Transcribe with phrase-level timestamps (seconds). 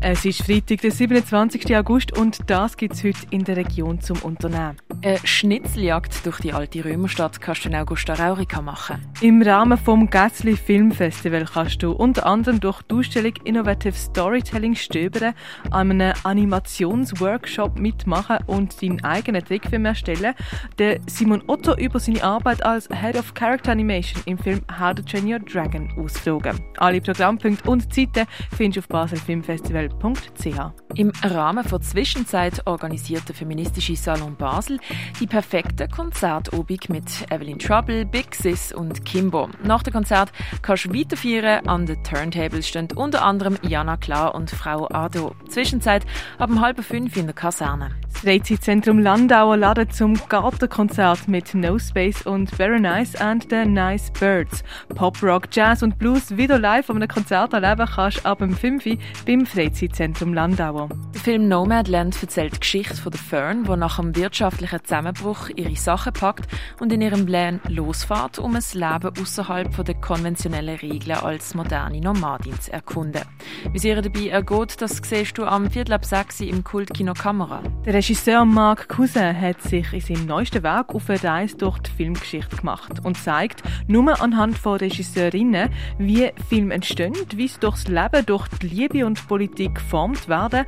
[0.00, 1.76] Es ist Freitag, der 27.
[1.76, 4.76] August und das gibt es heute in der Region zum Unternehmen.
[5.02, 9.04] Eine Schnitzeljagd durch die alte Römerstadt kannst du in Augusta Raurica machen.
[9.20, 15.34] Im Rahmen vom Gatsli Filmfestival kannst du unter anderem durch die Ausstellung Innovative Storytelling stöbern,
[15.72, 20.34] an einem Animationsworkshop mitmachen und deinen eigenen Trickfilm erstellen.
[20.78, 25.02] Der Simon Otto über seine Arbeit als Head of Character Animation im Film How to
[25.02, 26.60] Train Your Dragon ausflogen.
[26.76, 28.88] Alle Programmpunkte und Zeiten findest du auf
[29.88, 30.72] baselfilmfestival.ch.
[30.94, 34.78] Im Rahmen von Zwischenzeit organisiert der feministische Salon Basel
[35.20, 39.48] die perfekte Konzertobig mit Evelyn Trouble, Big Sis und Kimbo.
[39.62, 40.32] Nach dem Konzert
[40.62, 41.66] kannst du weiter feiern.
[41.68, 45.34] An den Turntables stehen unter anderem Jana Klar und Frau Ado.
[45.48, 46.04] Zwischenzeit
[46.38, 47.90] ab halb fünf in der Kaserne.
[48.20, 54.64] Freizeitzentrum Landauer ladet zum Gartenkonzert mit No Space und Very Nice and the Nice Birds.
[54.88, 58.86] Pop, Rock, Jazz und Blues wieder live an einem Konzert erleben kannst ab dem 5
[58.86, 60.88] Uhr beim Freizeitzentrum Landauer.
[61.14, 65.76] Der Film Nomadland erzählt die Geschichte von der Fern, die nach einem wirtschaftlichen Zusammenbruch ihre
[65.76, 66.50] Sachen packt
[66.80, 72.60] und in ihrem Plan losfährt, um ein Leben außerhalb der konventionellen Regeln als moderne Nomadin
[72.60, 73.22] zu erkunden.
[73.70, 77.62] Wie es ihr dabei ergeht, das siehst du am Viertel ab 6 im Kultkino Kamera.
[77.84, 81.90] Der Regisseur Marc Cousin hat sich in seinem neuesten Werk auf eine Reise durch die
[81.90, 88.24] Filmgeschichte gemacht und zeigt nur anhand von Regisseurinnen, wie Filme entstehen, wie sie durchs Leben,
[88.24, 90.64] durch die Liebe und Politik geformt werden.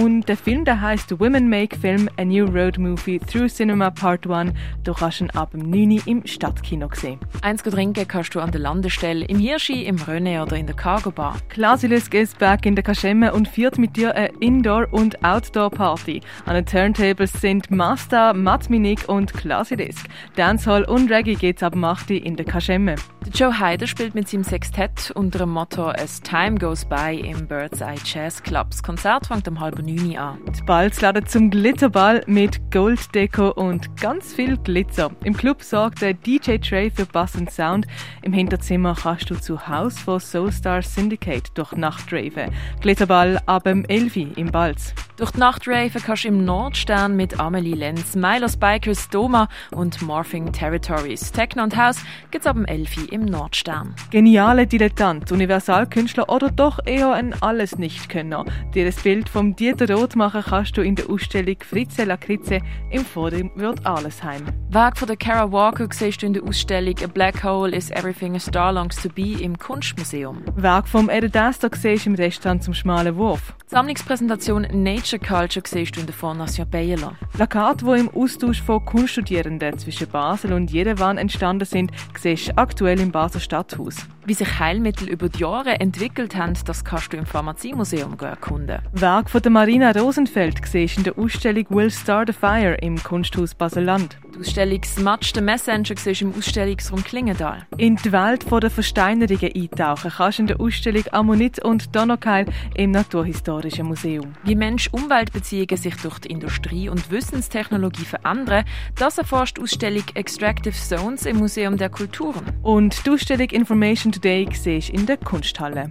[0.00, 4.28] Und der Film, der heißt Women Make Film, A New Road Movie Through Cinema Part
[4.28, 4.52] 1.
[4.82, 7.20] Du kannst ihn ab dem 9 Uhr im Stadtkino sehen.
[7.42, 11.12] Eins trinken kannst du an der Landestelle, im Hirschi, im Rönne oder in der Cargo
[11.12, 11.36] Bar.
[11.50, 16.20] Klasilis ist back in der Kaschemme und führt mit dir eine Indoor- und Outdoor-Party.
[16.46, 20.08] An Turntables sind Master, Matminik und Klasidisk.
[20.34, 22.94] Dancehall und Reggae geht's ab 8 in der Kaschemme.
[23.34, 27.82] Joe Heider spielt mit seinem Sextett unter dem Motto As Time Goes By im Bird's
[27.82, 28.68] Eye Jazz Club.
[28.70, 30.38] Das Konzert fängt um halb neun an.
[30.56, 35.10] Die Balls laden zum Glitterball mit Golddeko und ganz viel Glitzer.
[35.24, 37.86] Im Club sorgt der DJ Trey für Bass und Sound.
[38.22, 42.50] Im Hinterzimmer kannst du zu Haus von Soulstar Syndicate durch Nacht raven.
[42.80, 44.94] Glitterball ab dem 11 Uhr im Balz.
[45.20, 50.00] Durch die Nacht raven kannst du im Nordstern mit Amelie Lenz, Milos Bikers, Doma und
[50.00, 51.30] Morphing Territories.
[51.30, 53.94] Techno und House gibt's ab dem 11 Uhr im Nordstern.
[54.10, 58.46] Geniale Dilettant, Universalkünstler oder doch eher ein Alles-Nicht-Könner.
[58.74, 62.60] Dir das Bild vom Dieter Roth machen kannst du in der Ausstellung Fritze Lakritze
[62.90, 64.46] im Vorderwirt Arlesheim.
[64.70, 68.36] Werk von der Kara Walker siehst du in der Ausstellung A Black Hole is Everything
[68.36, 70.42] a Star Longs to Be im Kunstmuseum.
[70.56, 73.52] Werk vom Ed Astor siehst du im Restaurant zum Schmalen Wurf.
[73.66, 77.16] Die Sammlungspräsentation Nature Culture siehst du in der Fondation Baylor.
[77.32, 83.00] Plakate, die im Austausch von Kunststudierenden zwischen Basel und Jerewan entstanden sind, siehst du aktuell
[83.00, 83.96] im Basel Stadthaus.
[84.26, 88.80] Wie sich Heilmittel über die Jahre entwickelt haben, das kannst du im Pharmaziemuseum erkunden.
[88.92, 93.54] Werk von der Marina Rosenfeld siehst in der Ausstellung Will Start a Fire im Kunsthaus
[93.54, 94.18] Basel-Land.
[94.34, 97.66] Die Ausstellung Smatch the Messenger siehst im Ausstellungsraum Klingendal.
[97.78, 102.44] In die Welt der Versteinerungen eintauchen kannst du in der Ausstellung Ammonit und Donaukeil
[102.74, 104.34] im Naturhistorischen Museum.
[104.44, 108.66] Wie Mensch-Umwelt-Beziehungen sich durch die Industrie und Wissenstechnologie verändern,
[108.96, 112.44] das erforscht die Ausstellung Extractive Zones im Museum der Kulturen.
[112.62, 115.90] Und die Ausstellung Information Today siehst du in der Kunsthalle.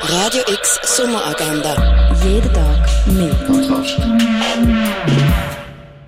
[0.00, 2.12] Radio X Sommeragenda.
[2.24, 3.34] Jeden Tag mehr.
[3.46, 4.00] Kontrast.